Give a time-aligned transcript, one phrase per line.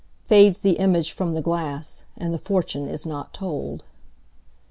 [0.23, 3.83] Fades the image from the glass, And the fortune is not told.